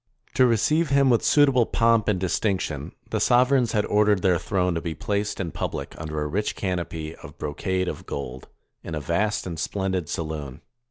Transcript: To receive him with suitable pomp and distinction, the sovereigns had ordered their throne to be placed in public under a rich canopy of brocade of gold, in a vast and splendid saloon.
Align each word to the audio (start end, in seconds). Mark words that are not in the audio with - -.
To 0.33 0.47
receive 0.47 0.89
him 0.89 1.11
with 1.11 1.23
suitable 1.23 1.67
pomp 1.67 2.07
and 2.07 2.19
distinction, 2.19 2.93
the 3.11 3.19
sovereigns 3.19 3.73
had 3.73 3.85
ordered 3.85 4.23
their 4.23 4.39
throne 4.39 4.73
to 4.73 4.81
be 4.81 4.95
placed 4.95 5.39
in 5.39 5.51
public 5.51 5.93
under 5.99 6.23
a 6.23 6.27
rich 6.27 6.55
canopy 6.55 7.15
of 7.17 7.37
brocade 7.37 7.87
of 7.87 8.07
gold, 8.07 8.47
in 8.83 8.95
a 8.95 8.99
vast 8.99 9.45
and 9.45 9.59
splendid 9.59 10.09
saloon. 10.09 10.61